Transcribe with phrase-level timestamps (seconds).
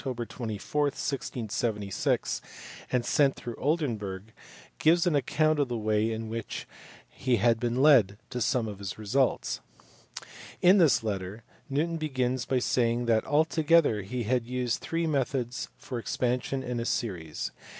[0.03, 2.41] 24, 1676,
[2.91, 4.33] and sent through Oldenburg,
[4.79, 6.67] gives an account of the way in which
[7.07, 9.61] he had been led to some of his results.
[10.59, 15.99] In this letter, Newton begins by saying that altogether he had used three methods for
[15.99, 17.51] expansion in series.